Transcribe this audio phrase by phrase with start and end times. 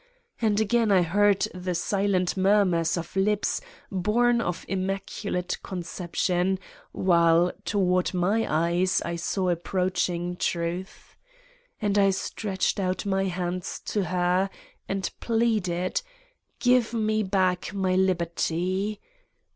[0.41, 3.61] And again I heard the silent murmurs of lips
[3.91, 6.57] born of Immaculate Conception
[6.91, 11.15] while toward my eyes I saw approaching Truth.
[11.79, 14.49] And I stretched out my hands to Her
[14.89, 16.01] and pleaded:
[16.57, 18.99] Give me back my liberty